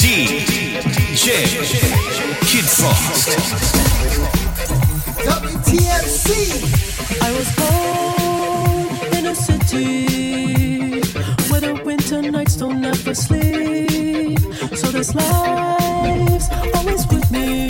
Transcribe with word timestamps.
DJ 0.00 1.28
Kid 2.48 2.64
Frost. 2.64 3.28
WTMC. 5.26 6.28
I 7.20 7.30
was 7.36 7.48
born 7.60 9.14
in 9.18 9.26
a 9.26 9.34
city 9.34 11.02
where 11.50 11.60
the 11.60 11.82
winter 11.84 12.22
nights 12.22 12.56
don't 12.56 12.82
ever 12.82 13.14
sleep. 13.14 14.38
So 14.74 14.90
this 14.90 15.14
life's 15.14 16.48
always 16.74 17.06
with 17.08 17.30
me. 17.30 17.66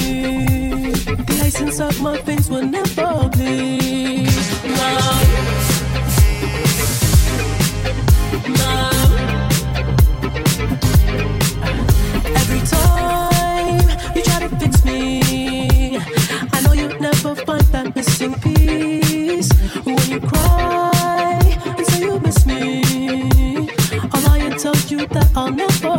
The 0.93 1.41
ice 1.43 1.61
inside 1.61 1.99
my 1.99 2.17
veins 2.21 2.49
will 2.49 2.65
never 2.65 3.29
bleed. 3.31 4.31
Love. 4.79 5.27
Love. 8.61 8.90
And 25.13 25.59
tell 25.59 25.59
you 25.59 25.90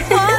小 0.00 0.28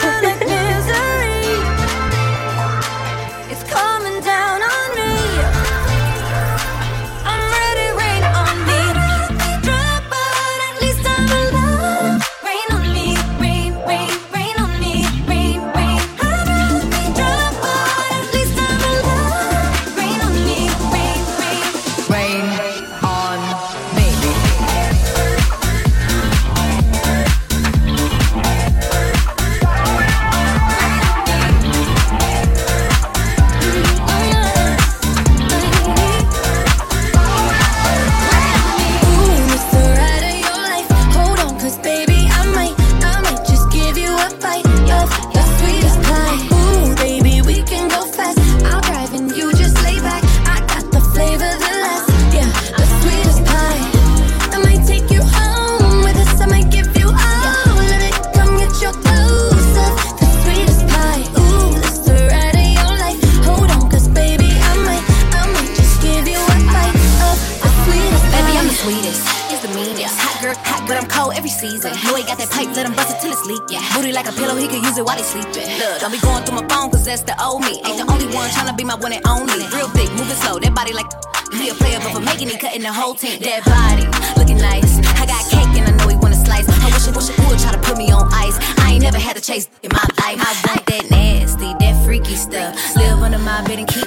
like 74.15 74.31
a 74.31 74.31
pillow, 74.31 74.55
he 74.55 74.67
could 74.67 74.81
use 74.81 74.97
it 74.97 75.03
while 75.03 75.17
he 75.17 75.23
sleeping. 75.23 75.67
Look, 75.77 75.99
don't 75.99 76.11
be 76.11 76.19
going 76.19 76.43
through 76.45 76.55
my 76.55 76.67
phone, 76.71 76.89
cause 76.89 77.03
that's 77.03 77.21
the 77.23 77.35
old 77.43 77.61
me. 77.61 77.83
Ain't 77.83 77.99
the 77.99 78.07
only 78.07 78.31
one 78.33 78.47
tryna 78.49 78.75
be 78.77 78.85
my 78.85 78.95
one 78.95 79.11
and 79.11 79.21
only. 79.27 79.67
Real 79.75 79.91
big, 79.91 80.09
moving 80.15 80.39
slow, 80.39 80.57
that 80.57 80.73
body 80.73 80.93
like. 80.93 81.11
He 81.51 81.69
a 81.69 81.73
player, 81.73 81.99
but 81.99 82.11
for 82.11 82.19
making 82.19 82.49
it, 82.49 82.59
cutting 82.59 82.81
the 82.81 82.91
whole 82.91 83.13
team. 83.13 83.39
That 83.43 83.63
body, 83.63 84.07
looking 84.39 84.57
nice. 84.57 84.99
I 85.19 85.25
got 85.27 85.43
cake 85.51 85.71
and 85.79 85.87
I 85.87 85.91
know 85.95 86.07
he 86.07 86.15
wanna 86.15 86.35
slice. 86.35 86.67
I 86.67 86.87
wish 86.91 87.07
it, 87.07 87.15
wish 87.15 87.29
it 87.29 87.37
would 87.47 87.59
try 87.59 87.71
to 87.71 87.79
put 87.79 87.97
me 87.97 88.11
on 88.11 88.27
ice. 88.33 88.57
I 88.79 88.93
ain't 88.93 89.03
never 89.03 89.19
had 89.19 89.35
to 89.35 89.41
chase 89.41 89.69
in 89.83 89.91
my 89.91 90.03
life. 90.19 90.39
I 90.39 90.51
want 90.67 90.85
that 90.87 91.11
nasty, 91.11 91.75
that 91.79 91.95
freaky 92.03 92.35
stuff. 92.35 92.75
Live 92.95 93.19
under 93.19 93.39
my 93.39 93.63
bed 93.63 93.79
and 93.79 93.87
keep 93.87 94.04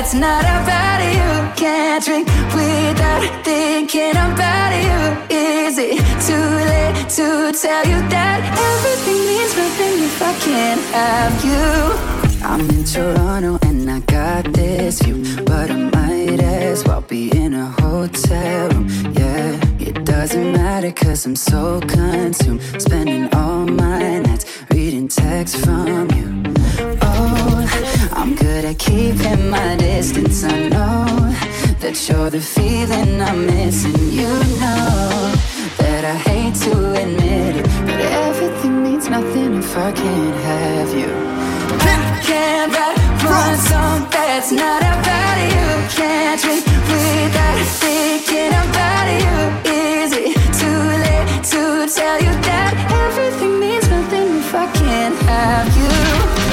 that's 0.00 0.14
not 0.14 0.42
about 0.42 1.00
you. 1.12 1.30
Can't 1.56 2.02
drink 2.02 2.26
without 2.54 3.44
thinking 3.44 4.12
about 4.12 4.72
you. 4.84 5.00
Is 5.28 5.76
it 5.76 5.98
too 6.26 6.48
late 6.72 6.96
to 7.16 7.52
tell 7.52 7.84
you 7.84 7.98
that 8.08 8.40
everything 8.70 9.20
means 9.28 9.52
nothing 9.62 9.96
if 10.08 10.22
I 10.22 10.32
can't 10.46 10.80
have 10.96 11.34
you? 11.44 12.40
I'm 12.42 12.62
in 12.70 12.84
Toronto 12.84 13.58
and 13.68 13.90
I 13.90 14.00
got 14.00 14.50
this 14.54 15.02
view, 15.02 15.22
but 15.44 15.70
I 15.70 15.76
might 15.76 16.40
as 16.40 16.82
well 16.86 17.02
be 17.02 17.30
in 17.36 17.52
a 17.52 17.66
hotel 17.66 18.70
room. 18.70 18.88
Yeah, 19.12 19.60
it 19.78 20.06
doesn't 20.06 20.52
matter 20.52 20.92
cause 20.92 21.26
I'm 21.26 21.36
so 21.36 21.78
consumed, 21.80 22.62
spending 22.80 23.28
all 23.34 23.66
my 23.66 24.20
nights 24.20 24.46
reading 24.70 25.08
texts 25.08 25.62
from 25.62 26.10
you. 26.12 26.49
Good 28.70 28.76
at 28.76 28.86
keeping 28.86 29.50
my 29.50 29.76
distance. 29.76 30.44
I 30.44 30.68
know 30.68 31.04
that 31.80 32.08
you're 32.08 32.30
the 32.30 32.40
feeling 32.40 33.20
I'm 33.20 33.46
missing. 33.46 33.98
You 34.12 34.28
know 34.62 35.34
that 35.78 36.04
I 36.04 36.14
hate 36.14 36.54
to 36.66 36.72
admit 37.02 37.56
it, 37.56 37.66
but 37.84 38.00
everything 38.00 38.82
means 38.84 39.08
nothing 39.08 39.56
if 39.56 39.76
I 39.76 39.90
can't 39.90 40.36
have 40.36 40.90
you. 40.94 41.10
I 41.80 42.20
can't 42.22 42.72
write 42.72 42.98
one 43.24 43.58
song 43.58 44.08
that's 44.08 44.52
not 44.52 44.82
about 44.82 45.38
you. 45.50 45.66
Can't 45.98 46.40
drink 46.40 46.64
without 46.64 47.58
thinking 47.82 48.52
about 48.54 49.06
you. 49.24 49.38
Is 49.72 50.12
it 50.12 50.36
too 50.60 50.82
late 51.04 51.42
to 51.52 51.92
tell 51.92 52.18
you 52.22 52.32
that 52.46 52.72
everything 53.02 53.58
means 53.58 53.88
nothing 53.90 54.38
if 54.38 54.54
I 54.54 54.66
can't 54.70 55.16
have 55.26 55.76
you? 55.76 55.90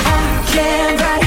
I 0.10 0.44
can't 0.52 1.00
write 1.02 1.27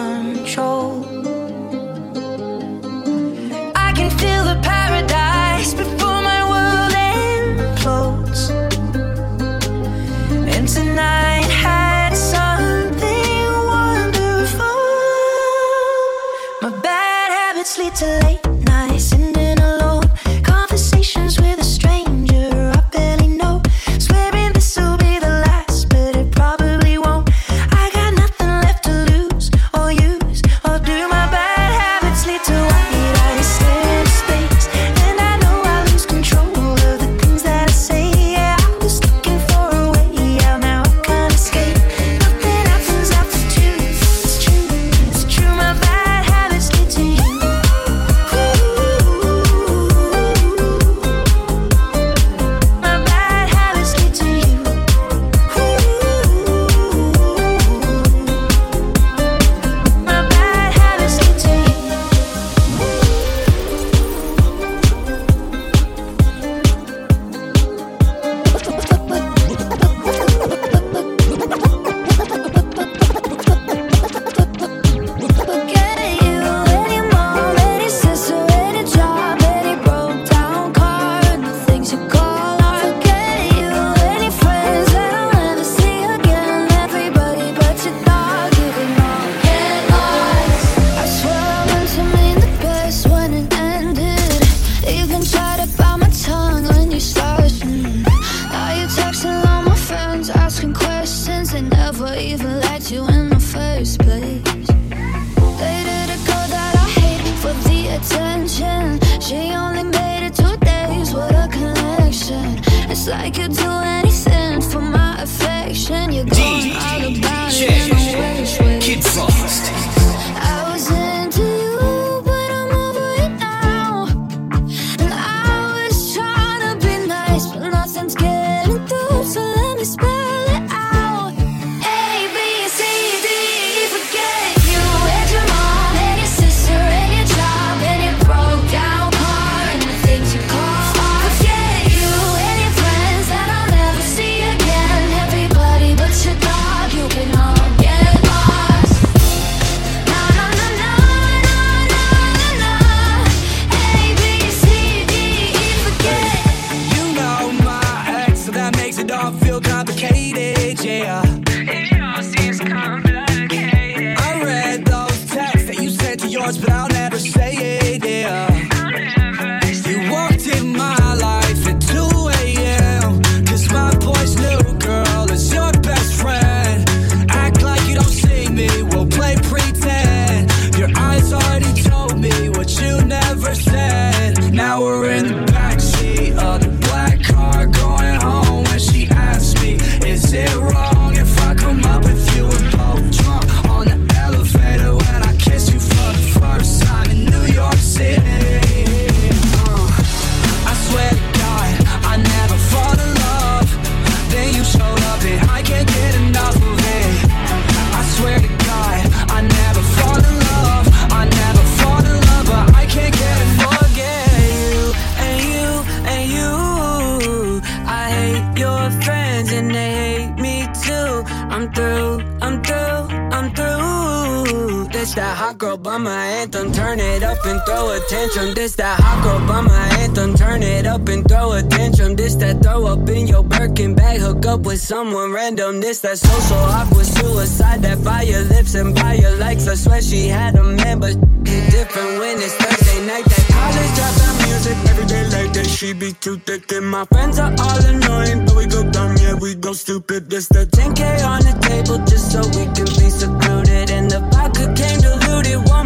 up 229.41 229.49
on 229.49 229.65
my 229.65 229.87
anthem, 229.99 230.33
turn 230.35 230.63
it 230.63 230.85
up 230.85 231.07
and 231.07 231.27
throw 231.27 231.53
a 231.53 231.61
tantrum. 231.63 232.15
This 232.15 232.35
that 232.35 232.61
throw 232.61 232.85
up 232.85 233.07
in 233.09 233.27
your 233.27 233.43
Birkin 233.43 233.95
bag, 233.95 234.19
hook 234.19 234.45
up 234.45 234.61
with 234.61 234.79
someone 234.79 235.31
random. 235.31 235.79
This 235.79 235.99
that 236.01 236.17
social 236.17 236.57
awkward 236.57 237.05
suicide 237.05 237.81
that 237.83 238.03
by 238.03 238.23
your 238.23 238.41
lips 238.41 238.75
and 238.75 238.93
by 238.95 239.13
your 239.15 239.35
likes. 239.37 239.67
I 239.67 239.75
swear 239.75 240.01
she 240.01 240.27
had 240.27 240.55
a 240.55 240.63
man, 240.63 240.99
but 240.99 241.15
it's 241.45 241.71
different 241.71 242.19
when 242.19 242.37
it's 242.37 242.55
Thursday 242.55 243.05
night. 243.05 243.25
That 243.25 243.45
college 243.57 243.91
dropout 243.97 244.35
music 244.47 244.77
every 244.89 245.05
day 245.05 245.23
like 245.35 245.53
that. 245.53 245.67
She 245.67 245.93
be 245.93 246.13
too 246.13 246.37
thick 246.37 246.71
and 246.71 246.87
my 246.89 247.05
friends 247.05 247.39
are 247.39 247.53
all 247.59 247.85
annoying, 247.85 248.45
but 248.45 248.55
we 248.55 248.65
go 248.65 248.83
dumb, 248.89 249.15
yeah 249.17 249.33
we 249.33 249.55
go 249.55 249.73
stupid. 249.73 250.29
This 250.29 250.47
that 250.49 250.71
10k 250.71 251.25
on 251.25 251.41
the 251.41 251.55
table 251.67 251.97
just 252.05 252.31
so 252.31 252.41
we 252.57 252.65
can 252.75 252.89
be 252.99 253.09
secluded 253.09 253.89
in 253.89 254.07
the. 254.07 254.40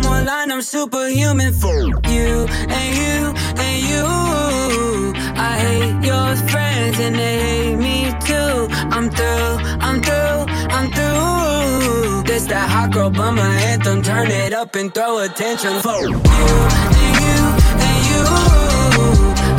Online, 0.05 0.51
I'm 0.51 0.61
superhuman 0.61 1.53
for 1.53 1.79
you 2.15 2.47
and 2.79 2.89
you 3.01 3.33
and 3.65 3.77
you. 3.89 4.03
I 5.35 5.53
hate 5.65 6.05
your 6.05 6.35
friends 6.49 6.99
and 6.99 7.15
they 7.15 7.39
hate 7.39 7.75
me 7.75 8.13
too. 8.25 8.67
I'm 8.95 9.09
through, 9.09 9.51
I'm 9.87 10.01
through, 10.01 10.45
I'm 10.75 10.87
through. 10.91 12.23
This 12.23 12.45
that 12.45 12.69
hot 12.69 12.91
girl 12.91 13.09
bummer 13.09 13.41
anthem, 13.41 14.01
turn 14.01 14.29
it 14.31 14.53
up 14.53 14.75
and 14.75 14.93
throw 14.93 15.19
attention 15.19 15.81
for 15.81 16.01
you 16.07 16.15
and 17.01 17.13
you 17.25 17.39
and 17.87 17.99
you. 18.09 19.54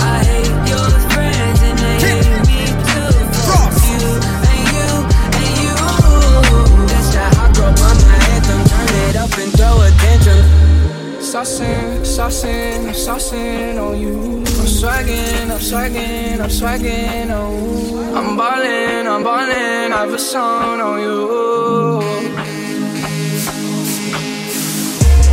saucing, 11.36 12.00
saucing, 12.00 12.86
I'm 12.86 12.94
saucing 12.94 13.78
on 13.78 14.00
you. 14.00 14.38
I'm 14.38 14.66
swagging, 14.66 15.50
I'm 15.50 15.60
swagging, 15.60 16.40
I'm 16.40 16.48
swagging, 16.48 17.30
oh. 17.30 18.14
I'm 18.16 18.38
ballin', 18.38 19.06
I'm 19.06 19.22
ballin', 19.22 19.92
I've 19.92 20.14
a 20.14 20.18
song 20.18 20.80
on 20.80 20.98
you. 20.98 21.98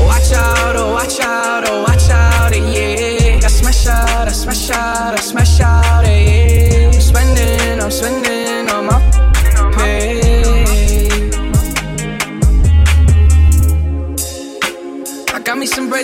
Watch 0.06 0.34
out, 0.34 0.76
oh, 0.76 0.92
watch 0.92 1.20
out, 1.22 1.64
oh, 1.70 1.84
watch 1.84 2.10
out, 2.10 2.52
yeah. 2.54 3.40
I 3.42 3.48
smash 3.48 3.88
out, 3.88 4.28
I 4.28 4.32
smash 4.32 4.72
out, 4.72 5.14
I 5.14 5.22
smash 5.22 5.62
out. 5.62 5.83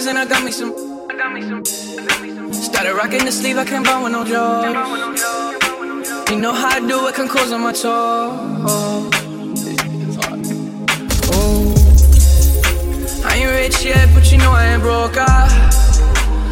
And 0.07 0.17
I 0.17 0.25
got 0.25 0.43
me 0.43 0.51
some. 0.51 0.71
I 1.09 1.15
got 1.15 1.33
me 1.33 1.41
some. 1.41 1.63
Started 2.53 2.93
rocking 2.93 3.25
the 3.25 3.31
sleeve, 3.31 3.57
I 3.57 3.65
can't 3.65 3.83
buy 3.83 4.01
with 4.01 4.11
no 4.11 4.23
job. 4.23 4.75
You 6.29 6.39
know 6.39 6.53
how 6.53 6.77
I 6.77 6.79
do 6.79 7.07
it, 7.07 7.15
can 7.15 7.27
cause 7.27 7.51
on 7.51 7.61
my 7.61 7.73
toe. 7.73 8.29
Oh. 8.65 9.09
I 13.25 13.35
ain't 13.35 13.51
rich 13.51 13.83
yet, 13.83 14.07
but 14.13 14.31
you 14.31 14.37
know 14.37 14.51
I 14.51 14.73
ain't 14.73 14.81
broke. 14.81 15.17
Ah. 15.17 15.49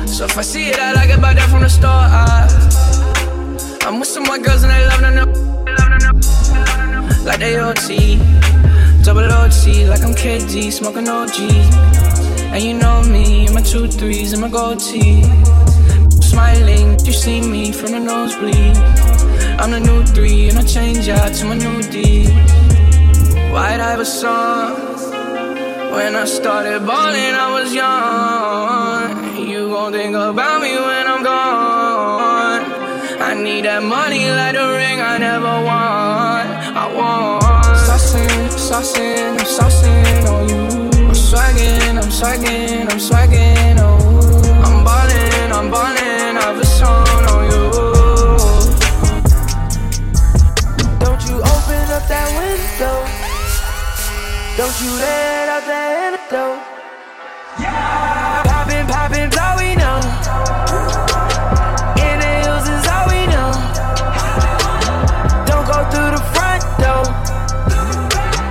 So 0.07 0.25
if 0.25 0.37
I 0.37 0.41
see 0.41 0.69
it, 0.69 0.79
I 0.79 0.93
like 0.93 1.09
it, 1.09 1.21
buy 1.21 1.33
that 1.33 1.49
from 1.49 1.61
the 1.61 1.69
store. 1.69 1.89
Ah. 1.91 2.47
I'm 3.87 3.99
with 3.99 4.09
some 4.09 4.25
white 4.25 4.43
girls 4.43 4.63
and 4.63 4.71
they 4.71 4.85
love 4.87 5.01
them. 5.01 5.15
Like 7.23 7.39
they 7.39 7.59
OT, 7.59 8.17
double 9.03 9.31
OT, 9.31 9.85
like 9.87 10.01
I'm 10.01 10.15
KD, 10.15 10.71
smoking 10.71 11.07
OG. 11.07 12.06
And 12.57 12.65
you 12.65 12.73
know 12.73 13.03
me, 13.03 13.47
my 13.49 13.61
two 13.61 13.87
threes 13.87 14.33
and 14.33 14.41
my 14.41 14.49
gold 14.49 14.79
tee. 14.79 15.21
Smiling, 16.09 16.97
you 17.05 17.13
see 17.13 17.39
me 17.39 17.71
from 17.71 17.91
the 17.91 17.99
nosebleed. 17.99 18.75
I'm 19.61 19.69
the 19.69 19.79
new 19.79 20.03
three, 20.03 20.49
and 20.49 20.57
I 20.57 20.63
change 20.63 21.07
out 21.07 21.35
to 21.35 21.45
my 21.45 21.55
new 21.55 21.83
D. 21.83 22.25
White 23.53 24.03
song? 24.05 24.73
When 25.91 26.15
I 26.15 26.25
started 26.25 26.83
balling, 26.83 27.35
I 27.45 27.47
was 27.53 27.75
young. 27.75 29.47
You 29.47 29.69
gon' 29.69 29.91
think 29.93 30.15
about 30.15 30.59
me 30.59 30.71
when 30.71 31.05
I'm 31.13 31.21
gone. 31.21 32.63
I 33.21 33.35
need 33.35 33.65
that 33.65 33.83
money 33.83 34.31
like 34.31 34.55
the 34.55 34.67
ring 34.79 34.99
I 34.99 35.19
never 35.19 35.55
won. 35.69 36.43
I 36.81 36.85
want 36.97 37.43
saucing, 37.85 38.49
saucing, 38.57 40.25
I'm 40.25 40.33
on 40.33 40.81
you. 40.81 40.86
Swaggin', 41.27 41.97
I'm 41.97 42.09
swaggin', 42.09 42.89
I'm 42.89 42.99
swaggin', 42.99 43.77
oh. 43.79 43.97
I'm 44.63 44.85
ballin', 44.85 45.51
I'm 45.51 45.69
ballin', 45.69 46.37
I've 46.37 46.57
a 46.57 46.65
song 46.65 47.05
on 47.27 47.43
you. 47.51 47.63
Don't 51.03 51.21
you 51.27 51.35
open 51.35 51.83
up 51.91 52.07
that 52.07 52.29
window. 52.31 53.03
Don't 54.55 54.77
you 54.81 54.89
let 55.03 55.49
out 55.49 55.65
that 55.67 55.89
antidote. 56.05 56.63
Yeah. 57.59 58.43
Poppin', 58.47 58.87
poppin', 58.87 59.29
all 59.37 59.57
we 59.59 59.75
know. 59.75 59.99
In 62.07 62.15
the 62.23 62.31
hills 62.39 62.67
is 62.71 62.87
all 62.87 63.05
we 63.11 63.27
know. 63.27 63.51
Don't 65.43 65.67
go 65.67 65.83
through 65.91 66.11
the 66.15 66.23
front 66.31 66.63
door. 66.79 67.03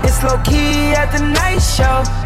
It's 0.04 0.22
low 0.22 0.36
key 0.44 0.92
at 0.92 1.10
the 1.16 1.24
night 1.24 1.60
show. 1.60 2.25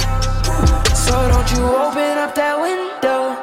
So 1.06 1.16
don't 1.28 1.50
you 1.52 1.64
open 1.64 2.18
up 2.18 2.34
that 2.34 2.60
window. 2.60 3.34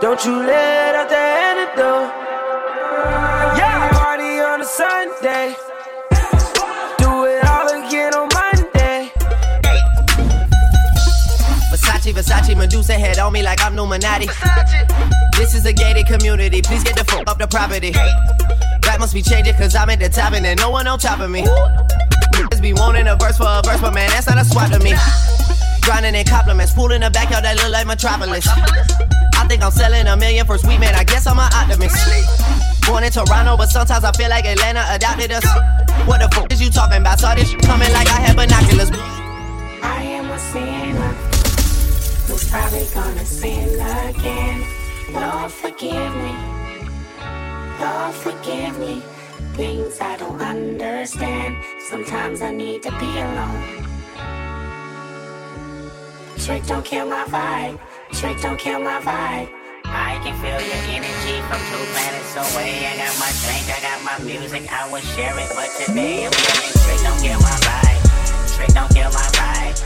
Don't 0.00 0.24
you 0.24 0.36
let 0.38 0.94
out 0.94 1.08
the 1.08 1.16
antidote. 1.16 2.10
Yeah. 3.58 3.90
Party 3.92 4.40
on 4.40 4.60
a 4.60 4.64
Sunday. 4.64 5.54
Do 6.98 7.26
it 7.26 7.44
all 7.44 7.68
again 7.68 8.14
on 8.14 8.28
Monday. 8.32 9.12
Versace, 11.70 12.12
Versace, 12.12 12.56
Medusa 12.56 12.94
head 12.94 13.18
on 13.18 13.32
me 13.32 13.42
like 13.42 13.62
I'm 13.62 13.74
Illuminati. 13.74 14.28
This 15.36 15.54
is 15.54 15.66
a 15.66 15.72
gated 15.72 16.06
community, 16.06 16.62
please 16.62 16.82
get 16.82 16.96
the 16.96 17.04
fuck 17.04 17.28
up 17.28 17.38
the 17.38 17.46
property. 17.46 17.92
That 17.92 18.96
must 18.98 19.12
be 19.12 19.22
changing 19.22 19.54
cause 19.54 19.74
I'm 19.74 19.90
at 19.90 19.98
the 19.98 20.08
top 20.08 20.32
and 20.32 20.44
there's 20.44 20.58
no 20.58 20.70
one 20.70 20.86
on 20.86 20.98
top 20.98 21.20
of 21.20 21.30
me. 21.30 21.42
Niggas 21.42 22.62
be 22.62 22.72
wanting 22.72 23.08
a 23.08 23.16
verse 23.16 23.36
for 23.36 23.46
a 23.46 23.62
verse, 23.62 23.80
but 23.80 23.92
man, 23.92 24.08
that's 24.10 24.26
not 24.26 24.38
a 24.38 24.44
swap 24.44 24.70
to 24.72 24.78
me. 24.80 24.94
Grinding 25.84 26.14
in 26.14 26.24
compliments, 26.24 26.72
pool 26.72 26.92
in 26.92 27.02
the 27.02 27.10
backyard 27.10 27.44
that 27.44 27.56
look 27.56 27.70
like 27.70 27.86
Metropolis. 27.86 28.48
I 28.48 29.44
think 29.46 29.62
I'm 29.62 29.70
selling 29.70 30.06
a 30.06 30.16
million 30.16 30.46
for 30.46 30.56
sweet 30.56 30.80
man, 30.80 30.94
I 30.94 31.04
guess 31.04 31.26
I'm 31.26 31.38
an 31.38 31.52
optimist. 31.52 31.94
Born 32.88 33.04
in 33.04 33.12
Toronto, 33.12 33.58
but 33.58 33.68
sometimes 33.68 34.02
I 34.02 34.12
feel 34.12 34.30
like 34.30 34.46
Atlanta 34.46 34.82
adopted 34.88 35.30
us. 35.32 35.44
What 36.08 36.24
the 36.24 36.28
fuck 36.34 36.50
is 36.50 36.62
you 36.62 36.70
talking 36.70 37.02
about? 37.02 37.20
Saw 37.20 37.34
this 37.34 37.54
coming 37.68 37.92
like 37.92 38.08
I 38.08 38.16
had 38.16 38.34
binoculars. 38.34 38.90
I 39.82 40.02
am 40.04 40.30
a 40.30 40.38
sinner 40.38 41.12
who's 42.32 42.48
probably 42.48 42.86
gonna 42.94 43.24
sin 43.26 43.76
again. 44.08 44.64
Lord, 45.12 45.52
forgive 45.52 46.16
me. 46.16 46.32
Lord, 47.78 48.14
forgive 48.14 48.78
me. 48.78 49.02
Things 49.52 50.00
I 50.00 50.16
don't 50.16 50.40
understand. 50.40 51.56
Sometimes 51.90 52.40
I 52.40 52.52
need 52.52 52.82
to 52.84 52.90
be 52.98 53.18
alone. 53.20 53.83
Trick 56.44 56.66
don't 56.66 56.84
kill 56.84 57.08
my 57.08 57.24
vibe. 57.24 57.80
Trick 58.12 58.38
don't 58.42 58.58
kill 58.58 58.78
my 58.78 59.00
vibe. 59.00 59.48
I 59.86 60.20
can 60.20 60.36
feel 60.44 60.60
your 60.60 60.82
energy 60.92 61.40
from 61.48 61.56
two 61.72 61.80
planets 61.96 62.36
away. 62.36 62.84
I 62.84 63.00
got 63.00 63.16
my 63.16 63.32
drink, 63.40 63.64
I 63.72 63.80
got 63.80 64.04
my 64.04 64.18
music, 64.28 64.70
I 64.70 64.84
will 64.92 65.00
share 65.16 65.32
it. 65.40 65.48
But 65.56 65.72
today 65.80 66.26
I'm 66.26 66.32
feeling 66.36 66.76
trick 66.84 67.00
don't 67.00 67.16
kill 67.24 67.40
my 67.40 67.56
vibe. 67.64 68.00
Trick 68.56 68.68
don't 68.76 68.92
kill 68.92 69.08
my 69.16 69.24
vibe. 69.32 69.76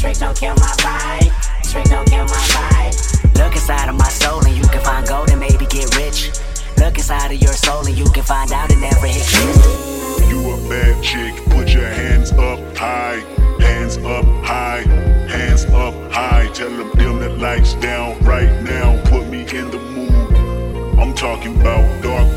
Trick 0.00 0.18
don't 0.18 0.36
kill 0.36 0.56
my 0.58 0.74
vibe. 0.82 1.30
Trick 1.70 1.86
don't 1.86 2.08
kill 2.10 2.26
my 2.26 2.44
vibe. 2.50 3.38
Look 3.38 3.54
inside 3.54 3.88
of 3.88 3.94
my 3.94 4.08
soul 4.10 4.44
and 4.44 4.56
you 4.56 4.66
can 4.74 4.82
find 4.82 5.06
gold 5.06 5.30
and 5.30 5.38
maybe 5.38 5.66
get 5.66 5.94
rich. 5.94 6.34
Look 6.78 6.98
inside 6.98 7.30
of 7.30 7.40
your 7.40 7.54
soul 7.54 7.86
and 7.86 7.96
you 7.96 8.10
can 8.10 8.24
find 8.24 8.50
out 8.50 8.72
it 8.72 8.78
never 8.82 9.06
hit 9.06 9.22
kiss. 9.22 10.26
You 10.26 10.50
a 10.50 10.56
bad 10.68 10.98
chick, 10.98 11.32
put 11.54 11.68
your 11.68 11.86
hands 11.86 12.32
up 12.32 12.58
high, 12.76 13.22
hands 13.68 13.98
up 13.98 14.24
high, 14.44 14.82
hands 15.28 15.64
up 15.66 15.94
high. 16.10 16.48
Tell 16.54 16.70
them 16.70 16.90
dim 16.96 17.18
the 17.20 17.28
lights 17.28 17.74
down 17.74 18.18
right 18.20 18.52
now, 18.62 19.00
put 19.04 19.28
me 19.28 19.40
in 19.42 19.70
the 19.70 19.78
mood. 19.94 20.98
I'm 20.98 21.14
talking 21.14 21.60
about 21.60 22.02
dark 22.02 22.28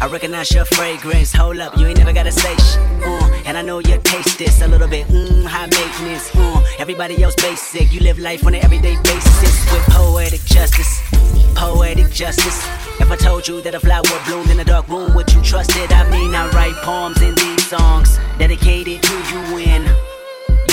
I 0.00 0.08
recognize 0.08 0.52
your 0.52 0.66
fragrance. 0.66 1.32
Hold 1.32 1.58
up, 1.58 1.76
you 1.76 1.86
ain't 1.86 1.98
never 1.98 2.12
gotta 2.12 2.32
say 2.32 2.54
shit. 2.56 2.78
Uh, 3.02 3.42
and 3.46 3.56
I 3.56 3.62
know 3.62 3.78
you 3.78 3.98
taste 4.04 4.38
this 4.38 4.60
a 4.60 4.68
little 4.68 4.88
bit. 4.88 5.06
Mmm, 5.06 5.44
high 5.44 5.66
maintenance. 5.66 6.30
Uh, 6.34 6.62
everybody 6.78 7.22
else 7.22 7.34
basic. 7.36 7.92
You 7.92 8.00
live 8.00 8.18
life 8.18 8.46
on 8.46 8.54
an 8.54 8.62
everyday 8.62 8.96
basis 9.02 9.72
with 9.72 9.82
poetic 9.88 10.44
justice. 10.44 11.00
Poetic 11.54 12.10
justice. 12.10 12.66
If 13.00 13.10
I 13.10 13.16
told 13.16 13.48
you 13.48 13.62
that 13.62 13.74
a 13.74 13.80
flower 13.80 14.02
bloomed 14.26 14.50
in 14.50 14.60
a 14.60 14.64
dark 14.64 14.86
room, 14.88 15.14
would 15.14 15.32
you 15.32 15.40
trust 15.42 15.76
it? 15.76 15.90
I 15.90 16.08
mean, 16.10 16.34
I 16.34 16.48
write 16.50 16.74
poems 16.84 17.22
in 17.22 17.34
these 17.34 17.66
songs 17.66 18.18
dedicated 18.38 19.02
to 19.02 19.14
you 19.30 19.54
when 19.54 19.82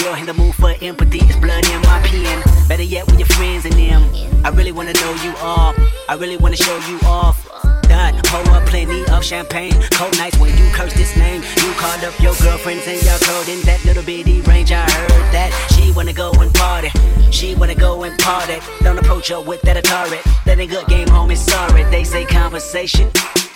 you're 0.03 0.17
in 0.17 0.25
the 0.25 0.33
mood 0.33 0.53
for 0.55 0.75
empathy. 0.81 1.19
It's 1.23 1.37
blood 1.37 1.65
in 1.65 1.81
my 1.81 2.01
pen. 2.03 2.43
Better 2.67 2.83
yet, 2.83 3.05
with 3.07 3.19
your 3.19 3.27
friends 3.27 3.65
and 3.65 3.73
them. 3.73 4.03
I 4.43 4.49
really 4.49 4.71
wanna 4.71 4.93
know 4.93 5.13
you 5.23 5.33
all. 5.37 5.73
I 6.09 6.15
really 6.15 6.37
wanna 6.37 6.57
show 6.57 6.77
you 6.89 6.99
off. 7.05 7.47
God, 7.87 8.13
pour 8.25 8.43
up 8.53 8.65
plenty 8.65 9.05
of 9.05 9.23
champagne. 9.23 9.73
Cold 9.91 10.17
nights 10.17 10.37
when 10.39 10.55
you 10.57 10.65
curse 10.73 10.93
this 10.93 11.15
name. 11.15 11.41
You 11.41 11.71
called 11.73 12.03
up 12.03 12.19
your 12.19 12.35
girlfriends 12.41 12.85
and 12.87 13.01
y'all 13.03 13.19
curled 13.19 13.47
in 13.47 13.61
that 13.61 13.83
little 13.85 14.03
bitty 14.03 14.41
range. 14.41 14.71
I 14.71 14.81
heard 14.81 15.27
that 15.31 15.51
she 15.73 15.91
wanna 15.91 16.13
go 16.13 16.31
and 16.33 16.53
party. 16.53 16.89
She 17.31 17.55
wanna 17.55 17.75
go 17.75 18.03
and 18.03 18.17
party. 18.19 18.59
Don't 18.83 18.97
approach 18.97 19.29
her 19.29 19.39
with 19.41 19.61
that 19.61 19.77
Atari. 19.77 20.19
That 20.43 20.59
ain't 20.59 20.71
good 20.71 20.87
game, 20.87 21.07
homie. 21.07 21.37
Sorry. 21.37 21.83
They 21.83 22.03
say 22.03 22.25
conversation. 22.25 23.09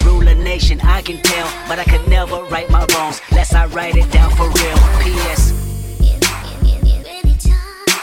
Rule 0.06 0.27
a 0.27 0.36
nation, 0.36 0.80
I 0.82 1.01
can 1.01 1.22
tell, 1.22 1.50
but 1.68 1.80
I 1.80 1.84
could 1.84 2.08
never 2.08 2.44
right 2.46 2.70
my 2.70 2.86
wrongs. 2.94 3.20
Lest 3.34 3.54
I 3.54 3.66
write 3.66 3.98
it 3.98 4.10
down 4.12 4.32
for 4.32 4.46
real. 4.46 4.77
P.S. 5.04 5.66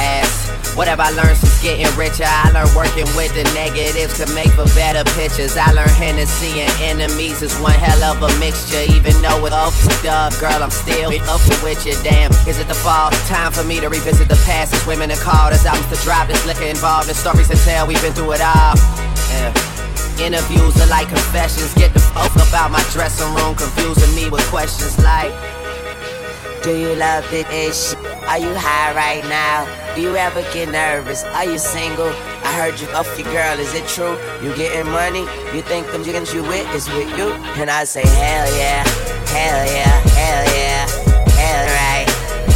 asked. 0.00 0.76
What 0.76 0.86
have 0.86 1.00
I 1.00 1.10
learned 1.10 1.36
since 1.36 1.60
getting 1.60 1.90
richer? 1.98 2.24
I 2.24 2.48
learned 2.54 2.72
working 2.78 3.04
with 3.18 3.34
the 3.34 3.44
negatives 3.52 4.16
to 4.22 4.26
make 4.32 4.48
for 4.54 4.64
better 4.72 5.04
pictures. 5.18 5.56
I 5.56 5.72
learned 5.72 5.92
Hennessy 5.92 6.62
and 6.62 6.72
enemies 6.80 7.42
is 7.42 7.52
one 7.58 7.74
hell 7.74 8.00
of 8.08 8.22
a 8.22 8.30
mixture. 8.38 8.80
Even 8.88 9.12
though 9.20 9.44
it's 9.44 9.52
up 9.52 9.74
up, 10.06 10.32
girl, 10.38 10.62
I'm 10.62 10.70
still 10.70 11.10
up 11.28 11.42
with 11.62 11.84
you. 11.84 11.94
Damn, 12.06 12.30
is 12.46 12.58
it 12.58 12.68
the 12.68 12.78
fall? 12.78 13.10
Time 13.26 13.52
for 13.52 13.64
me 13.64 13.80
to 13.80 13.88
revisit 13.88 14.28
the 14.28 14.40
past. 14.46 14.72
It's 14.72 14.86
women 14.86 15.10
that 15.10 15.18
call. 15.18 15.50
There's 15.50 15.66
albums 15.66 15.90
to 15.90 15.98
drop. 16.06 16.28
There's 16.28 16.46
liquor 16.46 16.70
involved. 16.70 17.08
There's 17.08 17.18
stories 17.18 17.48
to 17.48 17.58
tell. 17.66 17.86
We've 17.86 18.00
been 18.00 18.14
through 18.14 18.38
it 18.38 18.42
all. 18.42 18.78
Yeah. 19.36 19.52
Interviews 20.22 20.80
are 20.80 20.88
like 20.88 21.08
confessions. 21.08 21.74
Get 21.74 21.92
the 21.92 22.00
fuck 22.00 22.32
about 22.48 22.70
my 22.70 22.82
dressing 22.94 23.28
room, 23.34 23.56
confusing 23.56 24.14
me 24.14 24.30
with 24.30 24.46
questions 24.48 24.96
like. 25.02 25.59
Do 26.62 26.76
you 26.76 26.94
love 26.94 27.24
the 27.30 27.40
ish? 27.50 27.94
Are 28.28 28.38
you 28.38 28.52
high 28.54 28.92
right 28.94 29.24
now? 29.24 29.64
Do 29.94 30.02
you 30.02 30.14
ever 30.14 30.42
get 30.52 30.68
nervous? 30.68 31.24
Are 31.24 31.46
you 31.46 31.56
single? 31.56 32.12
I 32.44 32.52
heard 32.52 32.78
you 32.78 32.86
off 32.88 33.08
your 33.18 33.32
girl, 33.32 33.58
is 33.58 33.72
it 33.74 33.88
true? 33.88 34.18
You 34.42 34.54
getting 34.54 34.92
money? 34.92 35.24
You 35.56 35.62
think 35.62 35.86
them 35.86 36.04
chickens 36.04 36.34
you 36.34 36.42
with 36.42 36.68
is 36.74 36.86
with 36.90 37.08
you? 37.16 37.32
And 37.56 37.70
I 37.70 37.84
say, 37.84 38.02
hell 38.02 38.46
yeah, 38.60 38.84
hell 39.32 39.64
yeah, 39.72 40.00
hell 40.12 40.44
yeah, 40.52 40.84
hell 41.32 41.64
right, 41.80 42.06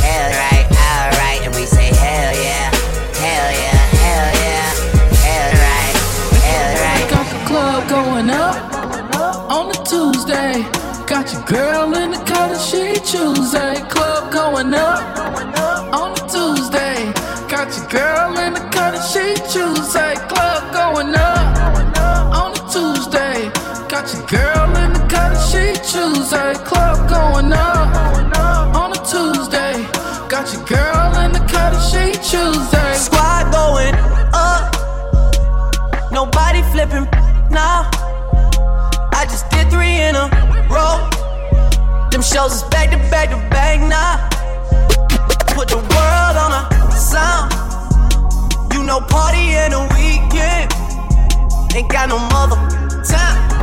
hell 0.04 0.30
right, 0.37 0.66
alright. 0.84 1.40
And 1.46 1.54
we 1.54 1.64
say, 1.64 1.88
hell 1.96 2.34
yeah, 2.44 2.68
hell 3.25 3.52
yeah, 3.56 3.80
hell 4.04 4.30
yeah, 4.44 4.68
hell 5.25 5.52
right, 5.64 5.96
hell 6.44 6.73
right. 6.84 7.08
The 7.08 7.46
club 7.49 7.88
going 7.88 8.28
up 8.28 8.54
on 9.50 9.70
a 9.70 9.84
Tuesday. 9.84 10.74
Got 11.06 11.32
your 11.34 11.42
girl 11.42 11.94
in 11.96 12.12
the 12.12 12.16
that 12.16 12.58
she 12.58 12.94
Tuesday. 13.04 13.76
Club 13.90 14.32
going 14.32 14.73
up 14.73 15.18
on 15.92 16.12
a 16.12 16.23
Tuesday. 16.28 17.12
Got 17.46 17.76
your 17.76 17.87
girl 17.88 18.38
in 18.38 18.54
the 18.54 18.61
that 18.73 18.96
she 19.04 19.34
Tuesday. 19.52 20.14
Club 20.28 20.73
going 20.73 21.14
up 21.14 21.75
on 22.34 22.52
a 22.52 22.62
Tuesday. 22.73 23.50
Got 23.88 24.14
your 24.14 24.26
girl 24.26 24.76
in 24.82 24.92
the 24.94 25.06
that 25.12 25.37
she 25.44 25.75
Tuesday. 25.84 26.54
Club 26.64 27.08
going 27.08 27.52
up 27.52 28.75
on 28.75 28.92
a 28.92 29.00
Tuesday. 29.04 29.87
Got 30.28 30.52
your 30.54 30.64
girl 30.64 31.18
in 31.25 31.32
the 31.32 31.40
that 31.52 31.75
she 31.84 32.12
Tuesday. 32.30 32.84
Shows 42.35 42.55
is 42.57 42.62
back 42.64 42.91
to 42.91 42.97
back 43.11 43.31
to 43.31 43.37
back 43.49 43.79
now. 43.79 44.29
Put 45.55 45.69
the 45.69 45.76
world 45.76 46.37
on 46.37 46.50
a 46.50 46.91
sound. 46.91 47.53
You 48.75 48.83
know, 48.83 49.00
party 49.03 49.55
in 49.55 49.73
a 49.73 49.83
weekend. 49.95 50.73
Ain't 51.76 51.88
got 51.88 52.09
no 52.09 52.19
mother 52.19 52.57
time. 53.05 53.53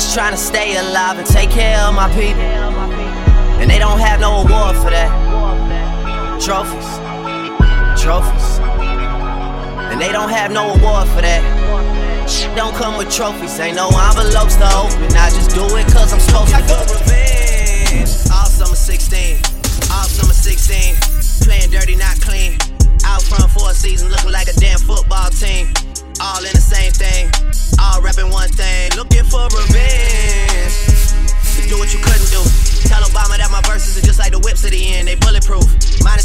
Just 0.00 0.14
trying 0.14 0.32
to 0.32 0.38
stay 0.38 0.76
alive 0.78 1.18
and 1.18 1.26
take 1.26 1.50
care 1.50 1.78
of 1.80 1.94
my 1.94 2.08
people. 2.14 2.40
And 3.60 3.70
they 3.70 3.78
don't 3.78 3.98
have 4.00 4.18
no 4.18 4.40
award 4.40 4.76
for 4.76 4.88
that. 4.88 5.10
Trophies, 6.40 6.88
trophies. 8.02 8.58
And 9.92 10.00
they 10.00 10.10
don't 10.10 10.30
have 10.30 10.52
no 10.52 10.72
award 10.72 11.06
for 11.08 11.20
that. 11.20 11.42
Shit 12.28 12.56
don't 12.56 12.74
come 12.74 12.96
with 12.96 13.10
trophies, 13.10 13.60
ain't 13.60 13.76
no 13.76 13.88
envelopes 13.88 14.56
to 14.56 14.68
open. 14.74 15.04
I 15.16 15.28
just 15.28 15.50
do 15.54 15.64
it 15.76 15.86
cause 15.92 16.14
I'm 16.14 16.20
supposed 16.20 17.04
to. 17.04 17.09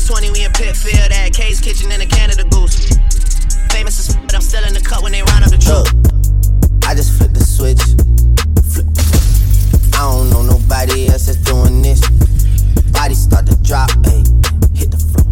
20, 0.06 0.30
we 0.30 0.46
in 0.46 0.52
Pitfield 0.52 1.12
at 1.12 1.34
case 1.34 1.60
Kitchen 1.60 1.92
in 1.92 2.00
a 2.00 2.06
Canada 2.06 2.44
Goose. 2.50 2.94
Famous 3.72 3.98
as 4.08 4.16
but 4.16 4.36
I'm 4.36 4.42
still 4.42 4.64
in 4.64 4.74
the 4.76 4.82
cut 4.82 5.02
when 5.02 5.12
they 5.12 5.24
round 5.24 5.44
up 5.44 5.50
the 5.50 5.58
truck. 5.58 5.88
I 6.86 6.94
just 6.94 7.18
flipped 7.18 7.34
the 7.34 7.44
switch. 7.44 7.82
Flip. 8.70 8.86
I 9.98 10.06
don't 10.06 10.30
know 10.30 10.44
nobody 10.44 11.08
else 11.08 11.26
that's 11.26 11.40
doing 11.40 11.82
this. 11.82 12.02
Body 12.92 13.16
start 13.16 13.48
to 13.48 13.56
drop, 13.64 13.90
ayy. 14.06 14.22
Hit 14.78 14.92
the 14.92 14.98
floor. 14.98 15.26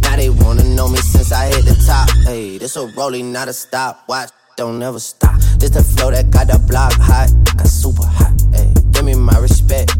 Now 0.00 0.16
they 0.16 0.30
wanna 0.30 0.64
know 0.64 0.88
me 0.88 0.96
since 0.98 1.30
I 1.30 1.48
hit 1.48 1.66
the 1.66 1.76
top, 1.86 2.08
ayy. 2.24 2.58
This 2.58 2.76
a 2.76 2.86
rolling, 2.96 3.32
not 3.32 3.48
a 3.48 3.52
stop. 3.52 4.08
Watch, 4.08 4.30
don't 4.56 4.82
ever 4.82 4.98
stop. 4.98 5.38
This 5.58 5.70
the 5.70 5.82
flow 5.82 6.10
that 6.10 6.30
got 6.30 6.46
the 6.46 6.58
block 6.58 6.94
hot, 6.94 7.28
got 7.56 7.66
super 7.66 8.06
hot, 8.06 8.32
ayy. 8.52 8.92
Give 8.92 9.04
me 9.04 9.14
my 9.14 9.36
respect. 9.38 9.95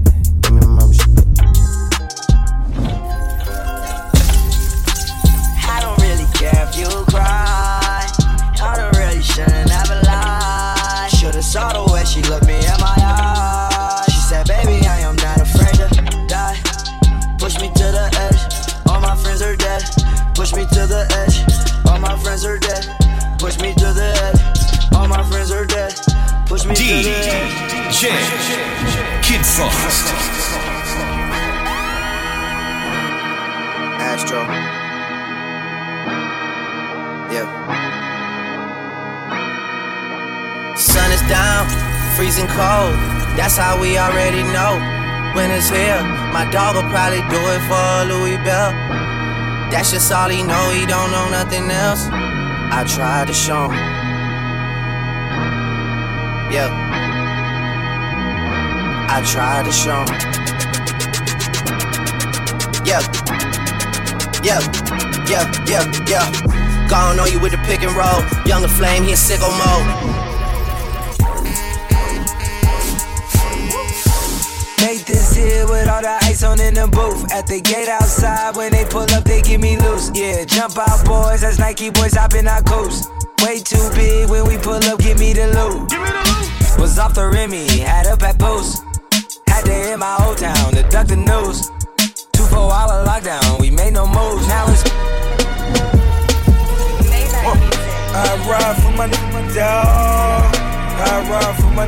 DJ 26.86 27.18
Kid 29.20 29.44
Frost. 29.44 30.06
Astro. 33.98 34.46
Yeah. 37.34 37.50
Sun 40.76 41.10
is 41.10 41.22
down, 41.22 41.66
freezing 42.14 42.46
cold. 42.46 42.94
That's 43.34 43.56
how 43.56 43.80
we 43.80 43.98
already 43.98 44.44
know. 44.54 44.78
When 45.34 45.50
it's 45.50 45.68
here, 45.68 46.00
my 46.32 46.48
dog 46.52 46.76
will 46.76 46.88
probably 46.88 47.18
do 47.26 47.40
it 47.50 47.62
for 47.66 48.14
Louis 48.14 48.36
Bell. 48.46 48.70
That's 49.72 49.90
just 49.90 50.12
all 50.12 50.28
he 50.28 50.44
know, 50.44 50.70
he 50.70 50.86
don't 50.86 51.10
know 51.10 51.28
nothing 51.30 51.68
else. 51.68 52.06
I 52.12 52.84
tried 52.86 53.26
to 53.26 53.34
show 53.34 53.70
him. 53.70 53.95
Yeah. 56.50 56.70
I 59.08 59.22
tried 59.24 59.64
to 59.64 59.72
show 59.72 60.00
him. 60.04 60.36
Yeah. 62.86 63.02
Yeah, 64.46 64.60
yeah, 65.26 65.50
yeah, 65.66 65.84
yeah. 66.06 66.86
Gone 66.88 67.18
on 67.18 67.32
you 67.32 67.40
with 67.40 67.50
the 67.50 67.58
pick 67.66 67.82
and 67.82 67.96
roll. 67.96 68.22
Young 68.46 68.62
La 68.62 68.68
Flame, 68.68 69.02
he 69.02 69.10
in 69.10 69.16
sicko 69.16 69.50
mode. 69.58 69.86
Make 74.86 75.04
this 75.04 75.34
here 75.34 75.66
with 75.66 75.88
all 75.88 76.00
the 76.00 76.16
ice 76.22 76.44
on 76.44 76.60
in 76.60 76.74
the 76.74 76.86
booth. 76.86 77.32
At 77.32 77.48
the 77.48 77.60
gate 77.60 77.88
outside, 77.88 78.54
when 78.54 78.70
they 78.70 78.84
pull 78.84 79.10
up, 79.10 79.24
they 79.24 79.42
give 79.42 79.60
me 79.60 79.76
loose. 79.78 80.12
Yeah, 80.14 80.44
jump 80.44 80.78
out, 80.78 81.04
boys. 81.04 81.40
That's 81.40 81.58
Nike 81.58 81.90
boys 81.90 82.14
hopping 82.14 82.46
our 82.46 82.62
coast. 82.62 83.10
Way 83.42 83.60
too 83.60 83.90
big 83.96 84.30
when 84.30 84.46
we 84.46 84.56
pull 84.58 84.84
up, 84.84 85.00
give 85.00 85.18
me 85.18 85.32
the 85.32 85.48
loot. 85.48 86.35
Was 86.78 86.98
off 86.98 87.14
the 87.14 87.28
Remy, 87.28 87.78
had 87.78 88.06
up 88.06 88.22
at 88.22 88.38
post. 88.38 88.82
Had 89.48 89.64
to 89.64 89.72
hit 89.72 89.98
my 89.98 90.16
old 90.24 90.38
town 90.38 90.72
to 90.72 90.82
duck 90.88 91.06
the 91.06 91.16
news. 91.16 91.70
Two 92.32 92.44
four 92.44 92.72
hour 92.72 93.04
lockdown, 93.06 93.60
we 93.60 93.70
made 93.70 93.92
no 93.94 94.06
moves. 94.06 94.46
Now 94.48 94.66
it's. 94.68 94.84
I 98.16 98.36
ride 98.48 98.76
for 98.82 98.92
my 98.96 99.08
dog. 99.54 100.54
I 100.98 101.20
ride 101.30 101.56
for 101.60 101.70
my 101.72 101.86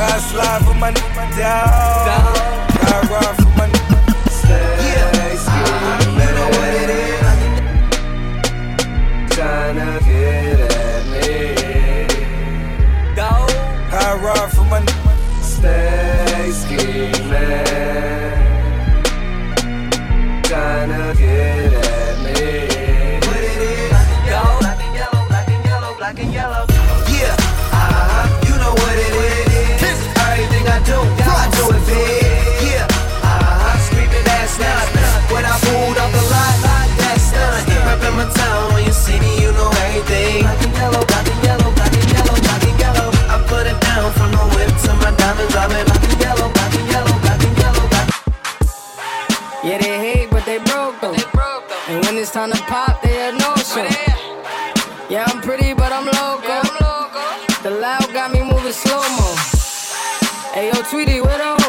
I 0.00 0.18
slide 0.20 0.62
for 0.64 0.74
my 0.74 0.90
dog. 0.92 1.02
I 2.80 3.02
ride 3.10 3.36
for 3.36 3.50
my 3.58 3.66
yeah. 4.48 5.12
You 6.18 6.30
know 6.36 6.48
what 6.54 6.72
it 6.74 6.90
is. 6.90 7.18
Tryna 9.34 10.07
ride 14.28 14.50
for 14.52 14.64
stay 15.42 16.50
scheming. 16.50 17.12
Tryna 20.42 21.16
get 21.18 21.67
Tweety, 60.90 61.20
what 61.20 61.38
up? 61.38 61.60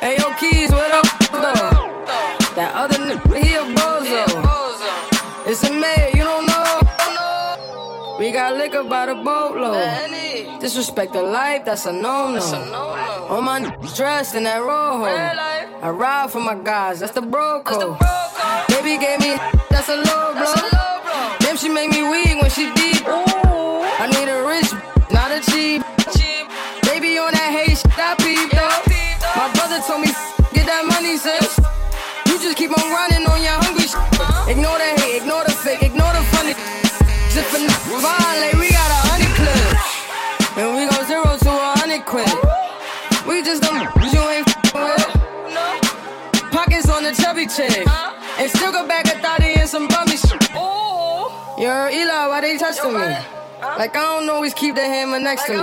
Hey 0.00 0.16
yo, 0.16 0.32
Keys, 0.40 0.70
what 0.70 0.90
up? 0.92 1.04
That 2.56 2.72
other 2.74 2.96
nigga, 2.96 3.36
he 3.36 3.54
a 3.54 3.64
bozo. 3.76 4.24
It's 5.46 5.62
a 5.64 5.70
man, 5.70 6.10
you 6.16 6.24
don't 6.24 6.46
know. 6.46 8.16
We 8.18 8.32
got 8.32 8.56
liquor 8.56 8.82
by 8.84 9.04
the 9.06 9.14
boatload. 9.14 9.76
Disrespect 10.58 11.12
the 11.12 11.22
life, 11.22 11.66
that's 11.66 11.84
a 11.84 11.92
no-no. 11.92 12.40
All 13.28 13.42
my 13.42 13.60
niggas 13.60 13.94
dressed 13.94 14.34
in 14.36 14.44
that 14.44 14.62
rojo. 14.62 15.04
I 15.04 15.90
ride 15.90 16.30
for 16.30 16.40
my 16.40 16.54
guys, 16.54 17.00
that's 17.00 17.12
the 17.12 17.20
bro 17.20 17.62
code. 17.62 17.98
Baby 18.68 18.96
gave 18.96 19.20
me, 19.20 19.36
that's 19.68 19.90
a 19.90 19.96
low 19.96 20.32
blow. 20.32 20.54
Damn, 21.40 21.58
she 21.58 21.68
make 21.68 21.90
me 21.90 22.08
weak 22.08 22.40
when 22.40 22.50
she 22.50 22.72
deep. 22.72 23.02
I 23.06 24.06
need 24.16 24.28
a 24.30 24.46
rich, 24.48 24.72
not 25.12 25.30
a 25.30 25.40
cheap. 25.50 25.84
On 27.20 27.32
that 27.36 27.52
hate 27.52 27.76
shit, 27.76 27.92
I 28.00 28.16
peep 28.16 28.48
though. 28.56 28.80
My 29.36 29.52
brother 29.52 29.78
told 29.86 30.00
me, 30.00 30.08
get 30.56 30.64
that 30.66 30.88
money, 30.88 31.16
sis. 31.20 31.60
You 32.26 32.40
just 32.40 32.56
keep 32.56 32.72
on 32.72 32.86
running 32.90 33.28
on 33.28 33.42
your 33.44 33.60
hungry 33.60 33.84
shit. 33.84 34.00
Ignore 34.48 34.78
the 34.80 34.90
hate, 35.04 35.20
ignore 35.22 35.44
the 35.44 35.52
fake, 35.52 35.82
ignore 35.82 36.12
the 36.16 36.24
funny. 36.32 36.54
A 37.30 37.42
n- 37.56 37.68
violate, 38.00 38.56
we 38.58 38.68
got 38.72 38.90
a 38.90 39.00
honey 39.08 39.30
clip. 39.36 40.58
And 40.58 40.74
we 40.76 40.88
go 40.88 40.96
zero 41.06 41.36
to 41.36 41.50
a 41.50 41.78
hundred 41.78 42.04
quid. 42.04 42.28
We 43.28 43.42
just 43.44 43.62
don't 43.62 43.84
you 44.12 44.22
ain't 44.34 44.46
with. 44.74 45.04
Pockets 46.50 46.88
on 46.88 47.02
the 47.04 47.12
chubby 47.12 47.46
chick. 47.46 47.86
And 48.38 48.50
still 48.50 48.72
go 48.72 48.86
back 48.88 49.06
a 49.06 49.18
thotty 49.20 49.54
and 49.54 49.68
some 49.68 49.88
bummy 49.88 50.16
shit. 50.16 50.50
Yo, 50.52 51.88
Eli, 51.92 52.26
why 52.28 52.40
they 52.40 52.56
touching 52.56 52.92
me? 52.92 53.39
Like 53.78 53.96
I 53.96 54.18
don't 54.20 54.28
always 54.30 54.54
keep 54.54 54.74
the 54.74 54.82
hammer 54.84 55.18
next 55.20 55.44
to 55.46 55.52
me. 55.52 55.58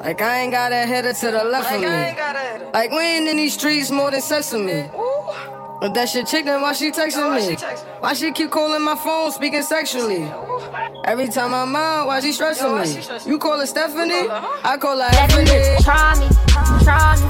Like 0.00 0.20
I 0.20 0.40
ain't 0.40 0.52
got 0.52 0.72
a 0.72 0.76
header 0.86 1.12
to 1.12 1.30
the 1.30 1.44
left 1.44 1.72
of 1.72 1.80
me. 1.80 2.70
Like 2.72 2.90
we 2.90 2.98
ain't 3.00 3.28
in 3.28 3.36
these 3.36 3.54
streets 3.54 3.90
more 3.90 4.10
than 4.10 4.20
sesame. 4.20 4.90
But 5.80 5.94
that 5.94 6.08
shit 6.08 6.26
chicken, 6.28 6.60
why 6.60 6.74
she 6.74 6.92
texting 6.92 7.34
me? 7.34 7.56
Why 7.98 8.14
she 8.14 8.30
keep 8.32 8.50
calling 8.50 8.82
my 8.82 8.94
phone, 8.94 9.32
speaking 9.32 9.62
sexually? 9.62 10.30
Every 11.04 11.26
time 11.28 11.52
I'm 11.52 11.74
out, 11.74 12.06
why 12.06 12.20
she 12.20 12.32
stressing 12.32 12.72
me? 12.76 13.02
You 13.30 13.38
call 13.38 13.58
her 13.58 13.66
Stephanie? 13.66 14.28
I 14.30 14.76
call 14.80 14.92
her 15.00 15.08
Let 15.10 15.32
him 15.32 15.46
Stephanie. 15.46 15.82
try 15.82 16.14
me, 16.20 16.28
try 16.84 17.16
me. 17.16 17.26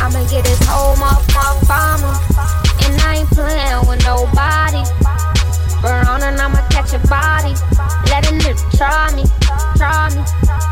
I'ma 0.00 0.24
get 0.30 0.44
this 0.44 0.66
whole 0.66 0.96
motherfucker 0.96 1.66
farmer. 1.66 2.14
And 2.84 3.00
I 3.02 3.16
ain't 3.18 3.28
playing 3.28 3.86
with 3.86 4.02
nobody. 4.06 5.31
Burn 5.82 6.06
on 6.06 6.22
and 6.22 6.40
I'ma 6.40 6.62
catch 6.70 6.94
a 6.94 7.00
body. 7.10 7.58
Let 8.06 8.24
him 8.24 8.38
just 8.38 8.62
try 8.78 9.10
me, 9.18 9.24
try 9.76 10.14
me. 10.14 10.22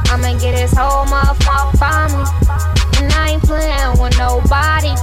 I'ma 0.06 0.38
get 0.38 0.54
this 0.54 0.72
whole 0.72 1.04
motherfucker 1.10 1.74
family. 1.82 2.24
And 3.02 3.12
I 3.12 3.34
ain't 3.34 3.42
playing 3.42 3.98
with 3.98 4.16
nobody. 4.16 4.94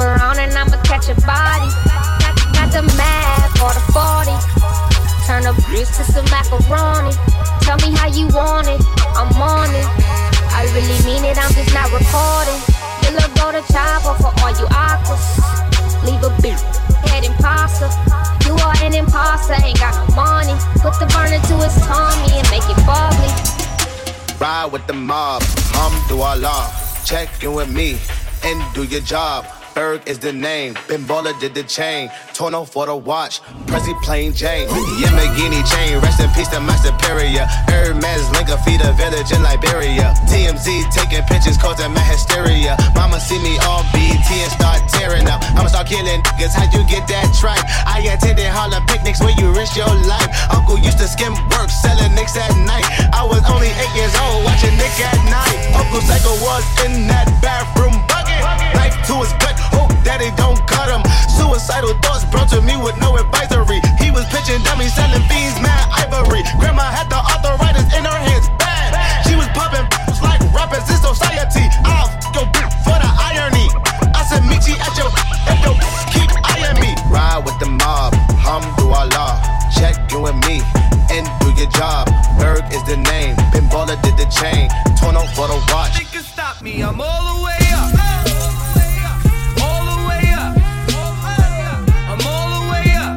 Burn 0.00 0.18
on 0.20 0.38
and 0.40 0.56
I'ma 0.56 0.80
catch 0.88 1.12
a 1.12 1.14
body. 1.28 1.68
Got, 2.24 2.34
got 2.56 2.68
the 2.72 2.82
mad 2.96 3.52
for 3.60 3.68
the 3.76 3.84
40. 3.92 4.32
Turn 5.28 5.44
the 5.44 5.52
bricks 5.68 5.96
to 5.98 6.04
some 6.08 6.24
macaroni. 6.32 7.12
Tell 7.62 7.76
me 7.84 7.94
how 7.94 8.08
you 8.08 8.26
want 8.34 8.66
it, 8.66 8.80
I'm 9.14 9.30
on 9.36 9.70
it. 9.70 9.86
I 10.56 10.64
really 10.74 10.98
mean 11.04 11.22
it, 11.28 11.36
I'm 11.36 11.52
just 11.52 11.72
not 11.76 11.92
recording. 11.92 12.58
You 13.04 13.14
look 13.14 13.30
go 13.36 13.52
to 13.52 13.62
chopper 13.72 14.16
for 14.18 14.31
to 21.72 21.80
his 21.80 21.86
tummy 21.86 22.38
and 22.38 22.50
make 22.50 22.68
it 22.68 22.86
bubbly. 22.86 24.38
Ride 24.38 24.72
with 24.72 24.86
the 24.86 24.94
mob, 24.94 25.42
Alhamdulillah. 25.42 26.72
Check 27.04 27.42
in 27.42 27.54
with 27.54 27.70
me 27.70 27.98
and 28.44 28.74
do 28.74 28.84
your 28.84 29.00
job. 29.00 29.46
Ferg 29.72 30.06
is 30.06 30.18
the 30.18 30.32
name. 30.32 30.76
Ben 30.86 31.00
Baller 31.08 31.32
did 31.40 31.54
the 31.54 31.64
chain. 31.64 32.10
Tourneau 32.36 32.68
for 32.68 32.84
the 32.84 32.94
watch. 32.94 33.40
Presi 33.64 33.96
plain 34.04 34.32
Jane. 34.36 34.68
Yamborghini 35.00 35.64
chain. 35.64 35.96
Rest 36.04 36.20
in 36.20 36.28
peace 36.36 36.48
to 36.52 36.60
my 36.60 36.76
superior. 36.76 37.48
Hermes 37.72 38.28
link 38.36 38.52
a 38.52 38.60
feed 38.68 38.84
a 38.84 38.92
village 38.92 39.32
in 39.32 39.40
Liberia. 39.40 40.12
TMZ 40.28 40.92
taking 40.92 41.24
pictures 41.24 41.56
causing 41.56 41.88
my 41.96 42.04
hysteria. 42.04 42.76
Mama 42.94 43.16
see 43.18 43.40
me 43.40 43.56
on 43.64 43.80
BT 43.96 44.44
and 44.44 44.52
start 44.52 44.84
tearing 44.92 45.24
up. 45.24 45.40
I'ma 45.56 45.72
start 45.72 45.88
killing 45.88 46.20
niggas. 46.20 46.52
How 46.52 46.68
you 46.68 46.84
get 46.84 47.08
that 47.08 47.32
tripe? 47.40 47.64
I 47.88 48.04
attended 48.12 48.52
Harlem 48.52 48.84
picnics 48.84 49.24
where 49.24 49.32
you 49.40 49.56
risk 49.56 49.72
your 49.72 49.88
life. 50.04 50.28
Uncle 50.52 50.76
used 50.84 51.00
to 51.00 51.08
skim 51.08 51.32
work 51.48 51.72
selling 51.72 52.12
nicks 52.12 52.36
at 52.36 52.52
night. 52.68 52.84
I 53.16 53.24
was 53.24 53.40
only 53.48 53.72
eight 53.72 53.94
years 53.96 54.12
old 54.20 54.44
watching 54.44 54.76
Nick 54.76 54.92
at 55.00 55.16
night. 55.32 55.56
Uncle 55.72 56.04
Psycho 56.04 56.36
was 56.44 56.64
in 56.84 57.08
that 57.08 57.24
bathroom 57.40 57.96
Knife 58.74 58.96
to 59.08 59.14
his 59.22 59.32
gut. 59.42 59.56
Hope 59.72 59.92
daddy 60.04 60.30
don't 60.36 60.58
cut 60.66 60.88
him. 60.90 61.02
Suicidal 61.36 61.94
thoughts 62.02 62.24
brought 62.26 62.48
to 62.50 62.60
me 62.60 62.76
with 62.76 62.96
no 62.98 63.16
advisory. 63.16 63.80
He 63.98 64.10
was 64.10 64.24
pitching 64.30 64.62
dummies, 64.62 64.94
selling 64.94 65.22
fiends, 65.30 65.58
mad 65.60 65.84
ivory. 65.94 66.42
Grandma 66.58 66.86
had 66.86 67.08
the 67.08 67.18
arthritis 67.18 67.88
in 67.94 68.04
her 68.04 68.20
hands, 68.28 68.48
bad. 68.58 68.96
She 69.26 69.34
was 69.34 69.48
popping 69.56 69.86
like 70.22 70.40
rappers 70.52 70.86
in 70.90 70.98
society. 70.98 71.66
I'll 71.84 72.10
bitch 72.52 72.72
for 72.84 72.96
the 72.98 73.10
irony. 73.30 73.68
I 74.14 74.24
said, 74.24 74.42
meet 74.44 74.66
you 74.66 74.76
at 74.80 74.94
your, 74.98 75.10
at 75.46 75.58
your 75.62 75.76
keep 76.10 76.30
eyeing 76.46 76.78
me. 76.80 76.94
Ride 77.10 77.42
with 77.44 77.58
the 77.60 77.66
mob, 77.66 78.14
Alhamdulillah. 78.14 79.42
Check 79.72 79.96
you 80.10 80.26
and 80.26 80.38
me 80.46 80.62
and 81.12 81.28
do 81.40 81.52
your 81.60 81.70
job. 81.70 82.08
Ferg 82.40 82.64
is 82.72 82.82
the 82.84 82.96
name. 82.96 83.36
Ben 83.52 83.68
Baller 83.68 84.00
did 84.02 84.16
the 84.16 84.26
chain. 84.32 84.68
Tourneau 84.98 85.26
for 85.36 85.46
the 85.48 85.58
watch. 85.70 85.98
They 85.98 86.04
can 86.04 86.22
stop 86.22 86.62
me, 86.62 86.82
I'm 86.82 87.00
all 87.00 87.22
the 87.36 87.44
way 87.44 87.60
up. 87.76 87.90
All 89.60 89.82
the 89.92 89.98
way 90.08 90.24
up. 90.40 90.52
I'm 92.10 92.20
all 92.26 92.48
the 92.56 92.62
way 92.72 92.86
up. 92.96 93.14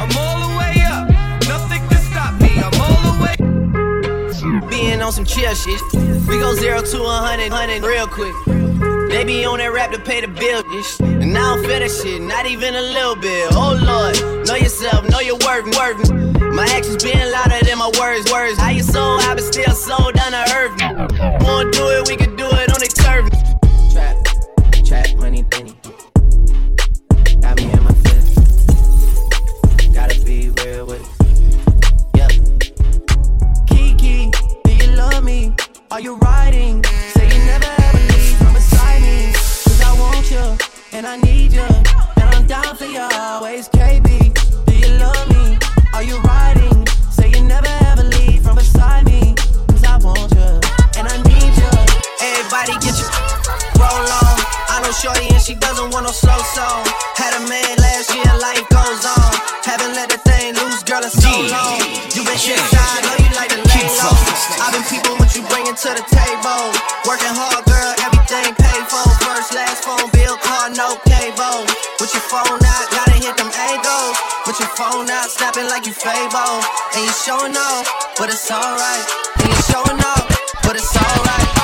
I'm 0.00 0.12
all 0.16 0.38
the 0.46 0.52
way 0.60 0.74
up. 0.88 1.04
Nothing 1.46 1.82
can 1.88 2.02
stop 2.10 2.32
me, 2.40 2.52
I'm 2.56 2.76
all 2.80 3.00
the 3.08 3.14
way 3.22 4.68
Being 4.70 5.02
on 5.02 5.12
some 5.12 5.26
chill 5.26 5.54
shit. 5.54 5.80
We 6.26 6.38
go 6.38 6.54
zero 6.54 6.80
to 6.82 7.02
a 7.02 7.18
hundred, 7.28 7.52
hundred 7.52 7.82
real 7.82 8.06
quick. 8.06 8.34
They 9.10 9.24
be 9.24 9.44
on 9.44 9.58
that 9.58 9.72
rap 9.72 9.90
to 9.92 9.98
pay 9.98 10.20
the 10.20 10.28
bill. 10.28 10.62
And 11.20 11.36
I 11.36 11.54
don't 11.54 11.66
feel 11.66 11.80
that 11.80 11.90
shit, 11.90 12.22
not 12.22 12.46
even 12.46 12.74
a 12.74 12.82
little 12.82 13.16
bit. 13.16 13.48
Oh 13.52 13.74
Lord, 13.74 14.46
know 14.46 14.54
yourself, 14.54 15.08
know 15.10 15.20
your 15.20 15.36
worth, 15.44 15.76
worth. 15.76 16.29
My 16.60 16.66
actions 16.66 17.02
being 17.02 17.16
louder 17.16 17.64
than 17.64 17.78
my 17.78 17.90
words, 17.98 18.30
words. 18.30 18.58
How 18.58 18.68
you 18.68 18.82
soul, 18.82 19.18
I 19.18 19.34
been 19.34 19.42
still 19.42 19.72
sold 19.72 20.12
down 20.12 20.32
to 20.32 20.44
earth. 20.54 20.78
Wanna 21.42 21.70
do 21.70 21.88
it, 21.88 22.06
we 22.06 22.16
can 22.16 22.36
do 22.36 22.44
it 22.44 22.70
on 22.70 22.80
the 22.84 22.90
turf. 23.00 23.30
Trap, 23.90 24.84
trap, 24.84 25.16
money, 25.16 25.42
penny. 25.44 25.72
Got 27.40 27.56
me 27.56 27.72
in 27.72 27.82
my 27.82 27.94
feelings. 28.02 28.66
Gotta 29.94 30.20
be 30.22 30.50
real 30.50 30.84
with 30.84 31.00
it. 31.00 31.08
Yeah. 32.14 32.28
Kiki, 33.66 34.30
do 34.64 34.70
you 34.84 34.92
love 34.96 35.24
me? 35.24 35.54
Are 35.90 36.00
you 36.02 36.16
riding? 36.16 36.84
Say 37.14 37.24
you 37.24 37.38
never 37.46 37.72
ever 37.84 38.02
leave 38.12 38.36
from 38.36 38.52
beside 38.52 39.00
me. 39.00 39.32
Cause 39.32 39.80
I 39.80 39.98
want 39.98 40.30
you, 40.30 40.58
and 40.92 41.06
I 41.06 41.16
need 41.16 41.54
you. 41.54 41.62
And 41.62 42.28
I'm 42.34 42.46
down 42.46 42.76
for 42.76 42.84
you 42.84 43.00
always, 43.00 43.66
KB. 43.70 44.34
Do 44.66 44.74
you 44.76 44.98
love 44.98 45.26
me? 45.30 45.39
Shorty 55.00 55.32
and 55.32 55.40
she 55.40 55.56
doesn't 55.56 55.96
want 55.96 56.04
no 56.04 56.12
slow 56.12 56.36
song. 56.52 56.84
Had 57.16 57.32
a 57.32 57.40
man 57.48 57.72
last 57.80 58.12
year, 58.12 58.28
life 58.36 58.68
goes 58.68 59.00
on. 59.08 59.32
Haven't 59.64 59.96
let 59.96 60.12
the 60.12 60.20
thing 60.28 60.52
loose, 60.52 60.84
girl, 60.84 61.00
in 61.00 61.08
so 61.08 61.32
long. 61.48 61.80
You 62.12 62.20
been 62.20 62.36
inside, 62.36 63.00
know 63.08 63.16
you 63.16 63.32
like 63.32 63.48
to 63.48 63.64
lay 63.64 63.88
low. 63.96 64.12
I've 64.60 64.76
been 64.76 64.84
people 64.92 65.16
what 65.16 65.32
you 65.32 65.40
bringing 65.48 65.72
to 65.72 65.90
the 65.96 66.04
table. 66.04 66.68
Working 67.08 67.32
hard, 67.32 67.64
girl, 67.64 67.92
everything 67.96 68.52
paid 68.60 68.84
for. 68.92 69.00
First, 69.24 69.56
last 69.56 69.88
phone 69.88 70.04
bill, 70.12 70.36
car, 70.36 70.68
no 70.68 71.00
cable. 71.08 71.64
With 71.96 72.12
your 72.12 72.26
phone 72.28 72.60
out, 72.60 72.86
gotta 72.92 73.16
hit 73.16 73.40
them 73.40 73.48
angles. 73.56 74.16
With 74.44 74.60
your 74.60 74.68
phone 74.76 75.08
out, 75.08 75.32
snapping 75.32 75.72
like 75.72 75.88
you 75.88 75.96
Fable. 75.96 76.60
And 76.92 77.08
you 77.08 77.14
showing 77.24 77.56
off, 77.56 77.88
but 78.20 78.28
it's 78.28 78.52
alright. 78.52 79.04
And 79.40 79.48
you 79.48 79.60
showing 79.64 79.96
off, 79.96 80.28
but 80.60 80.76
it's 80.76 80.92
alright. 80.92 81.59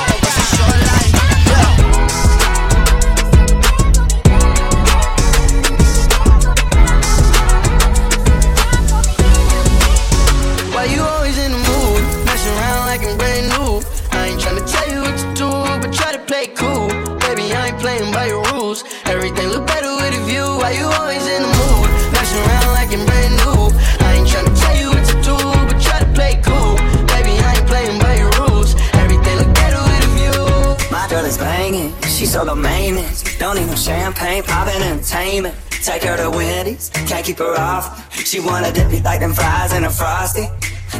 She's 32.27 32.33
so 32.33 32.43
low 32.43 32.55
maintenance. 32.55 33.23
Don't 33.37 33.55
no 33.55 33.75
champagne, 33.75 34.43
poppin' 34.43 34.81
entertainment. 34.81 35.55
Take 35.69 36.03
her 36.03 36.17
to 36.17 36.29
Wendy's, 36.29 36.89
can't 37.07 37.25
keep 37.25 37.37
her 37.37 37.55
off. 37.57 37.85
She 38.11 38.39
wanna 38.39 38.71
dip 38.71 38.91
it 38.91 39.03
like 39.03 39.21
them 39.21 39.33
fries 39.33 39.73
in 39.73 39.85
a 39.85 39.89
frosty. 39.89 40.47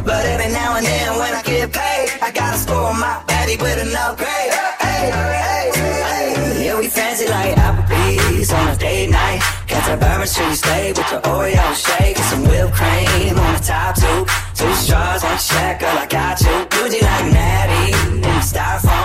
But 0.05 0.25
every 0.25 0.51
now 0.53 0.77
and 0.77 0.85
then 0.85 1.19
when 1.19 1.33
I 1.33 1.41
get 1.43 1.73
paid, 1.73 2.07
I 2.21 2.31
gotta 2.31 2.57
spoil 2.57 2.93
my 2.93 3.21
baby 3.27 3.61
with 3.61 3.77
an 3.81 3.93
upgrade. 3.95 4.53
Hey, 4.79 5.11
hey, 5.11 5.71
hey. 5.75 6.65
Yeah, 6.65 6.79
we 6.79 6.87
fancy 6.87 7.27
like 7.27 7.55
Applebee's 7.55 8.51
on 8.53 8.67
a 8.69 8.77
date 8.77 9.09
night. 9.09 9.41
Catch 9.67 9.89
a 9.89 9.97
bourbon 9.97 10.27
street 10.27 10.55
steak 10.55 10.95
with 10.97 11.11
your 11.11 11.21
Oreo 11.21 11.67
shake 11.75 12.17
and 12.17 12.27
some 12.31 12.43
whipped 12.43 12.73
cream 12.73 13.35
on 13.37 13.53
the 13.55 13.63
top 13.63 13.95
two. 13.95 14.19
Two 14.55 14.73
straws, 14.75 15.23
one 15.23 15.39
check, 15.39 15.79
girl, 15.81 15.97
I 15.97 16.07
got 16.07 16.39
you. 16.39 16.55
Bougie 16.71 17.01
like 17.01 17.27
Natty 17.33 17.91
the 18.21 18.43
styrofoam. 18.43 18.96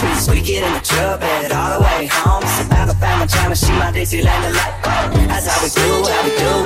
Sweet, 0.00 0.16
sweet 0.16 0.44
kid 0.46 0.62
in 0.64 0.72
the 0.72 0.80
truck 0.80 1.20
bed 1.20 1.52
all 1.52 1.78
the 1.78 1.84
way 1.84 2.06
home. 2.06 2.42
It's 2.42 2.64
about 2.64 2.88
Alabama, 2.88 3.26
China, 3.26 3.54
she 3.54 3.70
my 3.72 3.92
Dixieland 3.92 4.44
delight. 4.44 4.80
That's 5.28 5.46
how 5.46 5.60
we 5.62 5.68
do, 5.68 6.08
how 6.08 6.24
we 6.24 6.30
do. 6.40 6.64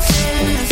Said 0.00 0.71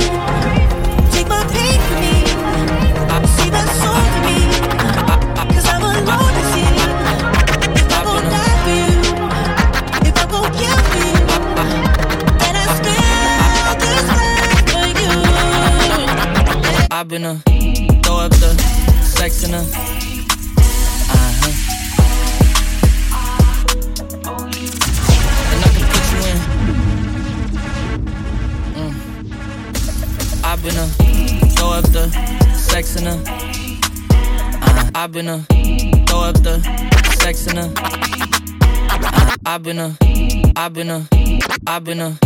I've 17.11 17.19
been 17.19 17.25
a 17.25 17.35
throw 18.03 18.19
up 18.19 18.31
the 18.31 18.55
sex 19.03 19.43
in 19.43 19.53
a. 19.53 19.57
Uh-huh. 21.11 21.51
And 25.51 25.59
I 25.61 25.67
can 25.75 25.85
put 25.91 26.05
you 26.13 26.21
in. 26.31 26.37
Mm. 28.77 28.93
I've 30.45 30.61
been 30.63 30.77
a 30.77 30.87
throw 31.57 31.71
up 31.71 31.83
the 31.91 32.07
sex 32.55 32.95
in 32.95 33.07
a. 33.07 33.09
Uh, 34.61 34.91
I've 34.95 35.11
been 35.11 35.27
a 35.27 35.39
throw 36.07 36.21
up 36.21 36.35
the 36.41 36.61
sex 37.19 37.45
in 37.47 37.57
a. 37.57 37.73
Uh, 38.89 39.35
I've 39.45 39.63
been 39.63 39.79
a, 39.79 39.97
I've 40.55 40.73
been 40.73 40.89
a, 40.89 41.05
I've 41.67 41.83
been 41.83 41.99
a, 41.99 42.17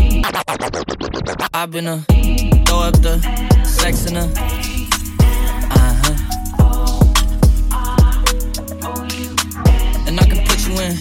I've 1.55 1.71
been 1.71 1.87
a 1.87 2.05
throw 2.67 2.81
up 2.81 3.01
the 3.01 3.19
sex 3.65 4.05
in 4.05 4.17
a. 4.17 4.74
in. 10.79 10.95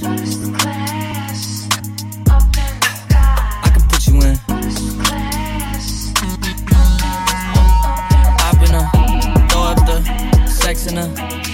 I 2.26 3.70
can 3.72 3.82
put 3.88 4.06
you 4.06 4.14
in. 4.22 4.38
I've 8.40 8.58
been 8.60 8.74
a 8.74 8.90
throw 9.48 9.62
up 9.62 9.78
the 9.86 10.46
sex 10.46 10.86
in 10.86 10.98
a. 10.98 11.53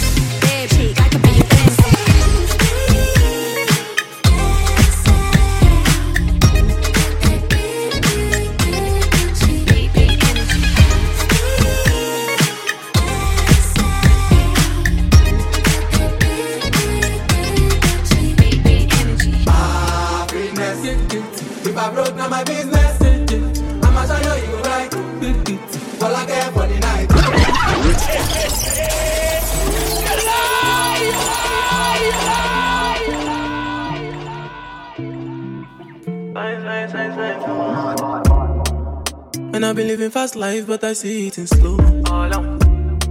And 39.61 39.67
I've 39.67 39.75
been 39.75 39.89
living 39.89 40.09
fast 40.09 40.35
life, 40.35 40.65
but 40.65 40.83
I 40.83 40.93
see 40.93 41.27
it 41.27 41.37
in 41.37 41.45
slow. 41.45 41.77
Oh, 42.07 42.57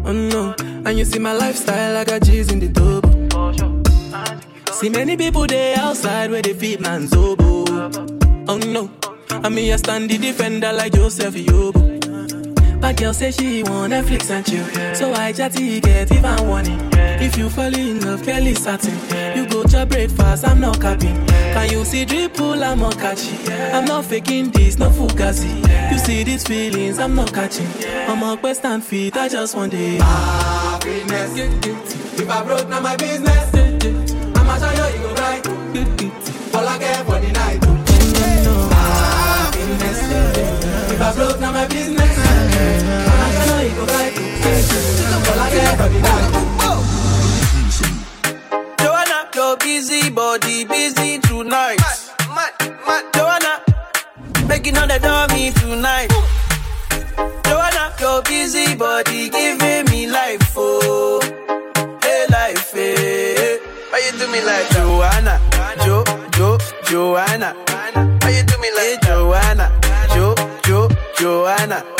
oh 0.04 0.12
no, 0.12 0.52
and 0.84 0.98
you 0.98 1.04
see 1.04 1.20
my 1.20 1.32
lifestyle, 1.32 1.96
I 1.96 2.02
got 2.02 2.22
G's 2.22 2.50
in 2.50 2.58
the 2.58 2.68
tub. 2.72 3.04
See 4.72 4.88
many 4.88 5.16
people 5.16 5.46
there 5.46 5.78
outside 5.78 6.28
where 6.32 6.42
they 6.42 6.54
feed 6.54 6.80
man's 6.80 7.14
oboe. 7.14 7.66
Oh 8.48 8.58
no, 8.66 8.90
and 9.30 9.54
me 9.54 9.72
I 9.72 9.76
stand 9.76 10.10
the 10.10 10.18
defender 10.18 10.72
like 10.72 10.92
Joseph 10.92 11.36
Yobo. 11.36 11.89
My 12.80 12.92
girl 12.94 13.12
say 13.12 13.30
she 13.30 13.62
want 13.62 13.92
Netflix 13.92 14.30
and 14.30 14.44
chill, 14.44 14.64
so 14.94 15.12
I 15.12 15.32
chatty 15.32 15.80
get 15.80 16.10
even 16.12 16.48
warning. 16.48 16.80
If 16.92 17.36
you 17.36 17.50
fall 17.50 17.74
in 17.74 18.00
love, 18.00 18.22
Kelly 18.22 18.54
satin. 18.54 18.94
You 19.36 19.46
go 19.46 19.62
to 19.64 19.84
breakfast, 19.84 20.46
I'm 20.48 20.60
not 20.60 20.80
capping. 20.80 21.26
Can 21.26 21.70
you 21.70 21.84
see 21.84 22.06
dripple, 22.06 22.62
I'm 22.62 22.78
not 22.80 22.94
catchy. 22.98 23.36
I'm 23.52 23.84
not 23.84 24.06
faking 24.06 24.50
this, 24.50 24.78
no 24.78 24.88
fugazi. 24.88 25.60
You 25.92 25.98
see 25.98 26.24
these 26.24 26.44
feelings, 26.46 26.98
I'm 26.98 27.14
not 27.14 27.32
catching. 27.34 27.68
I'm 28.08 28.22
a 28.22 28.36
quest 28.38 28.64
and 28.64 28.82
feet, 28.82 29.16
I 29.16 29.28
just 29.28 29.54
want 29.54 29.74
it. 29.74 30.00
Happiness. 30.00 31.36
If 32.18 32.30
I 32.30 32.42
broke, 32.44 32.68
now 32.68 32.80
my 32.80 32.96
business. 32.96 33.54
I'ma 34.36 34.56
show 34.58 34.72
you 34.72 34.86
you 34.96 35.02
go 35.02 35.14
right. 35.14 35.46
All 36.54 36.66
I 36.66 36.78
care 36.78 37.04
for 37.04 37.20
the 37.20 37.32
night. 37.32 37.64
Happiness. 38.72 40.00
If 40.92 41.00
I 41.00 41.14
broke, 41.14 41.40
now 41.40 41.52
my 41.52 41.66
business. 41.66 41.99
Joanna, 48.78 49.28
your 49.34 49.56
busy 49.58 50.10
body 50.10 50.64
busy 50.64 51.18
tonight. 51.18 51.78
Joanna, 53.14 53.60
making 54.48 54.76
all 54.78 54.86
the 54.86 54.98
dummy 54.98 55.50
tonight. 55.52 56.10
Joanna, 57.44 57.92
your 58.00 58.22
busy 58.22 58.74
body 58.74 59.28
giving 59.28 59.84
me 59.90 60.06
life, 60.10 60.54
oh, 60.56 61.20
hey 62.02 62.26
life, 62.30 62.72
hey. 62.72 63.58
Why 63.90 63.98
you 64.06 64.18
do 64.18 64.26
me 64.30 64.40
like 64.42 64.68
Joanna, 64.70 65.40
Jo, 65.84 66.04
Jo, 66.32 66.58
Joanna? 66.84 67.54
Why 68.22 68.30
you 68.30 68.42
do 68.44 68.58
me 68.58 68.70
like 68.76 69.00
Joanna, 69.02 69.70
Jo, 70.14 70.34
Jo, 70.64 70.88
Joanna? 71.18 71.99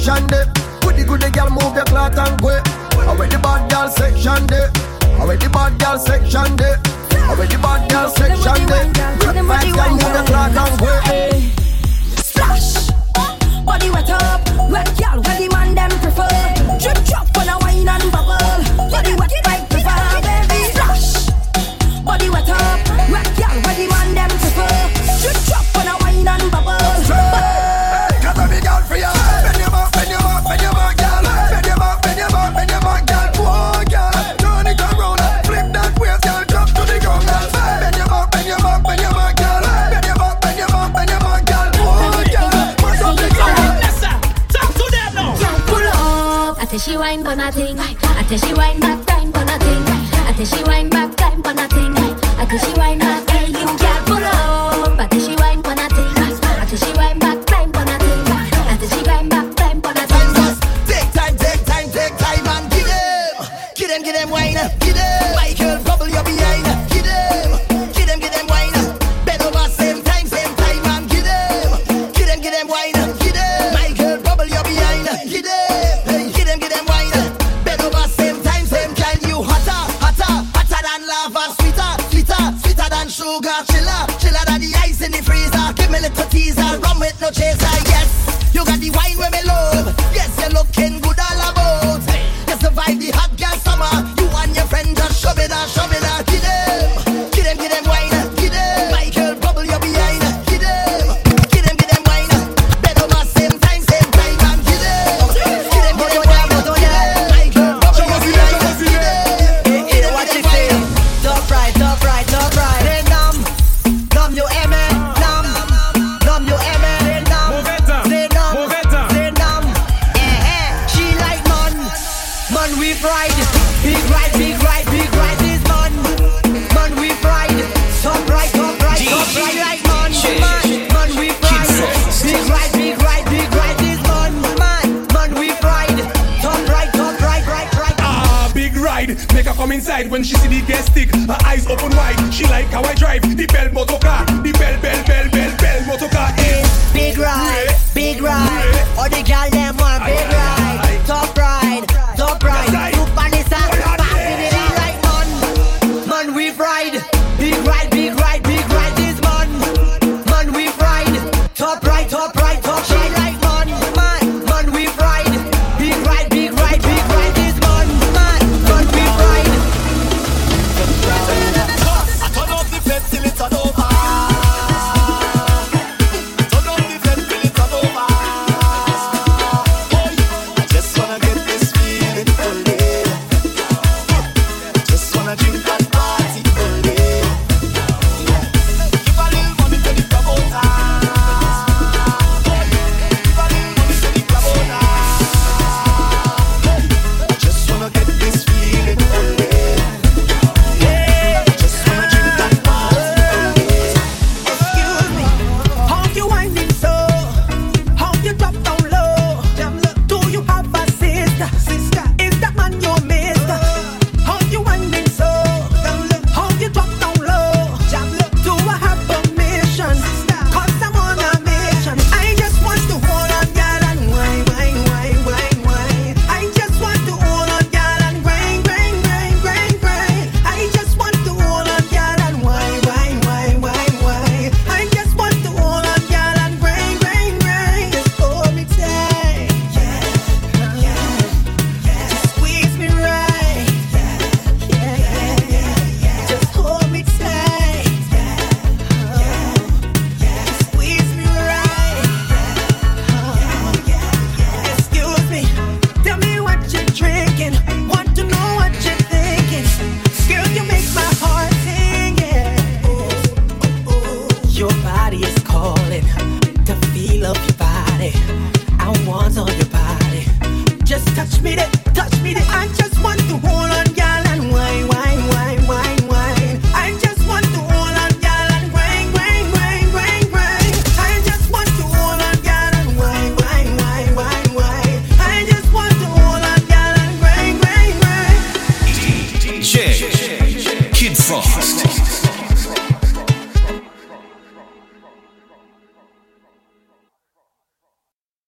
section 0.00 0.26
de, 0.28 0.46
With 0.86 0.96
the 0.96 1.04
good 1.04 1.32
girl 1.32 1.50
move 1.50 1.74
your 1.76 1.84
cloth 1.84 2.16
and 2.16 2.40
go. 2.40 2.48
Away 2.48 3.28
the 3.28 3.38
bad 3.38 3.70
girl 3.70 3.88
section 3.88 4.46
de, 4.46 4.70
away 5.20 5.36
the 5.36 5.48
bad 5.50 5.78
girl 5.78 5.98
section 5.98 6.56
de, 6.56 6.72
away 7.28 7.46
the 7.46 7.58
bad 7.60 7.90
girl 7.90 8.08
section 8.10 8.66
de. 8.66 9.29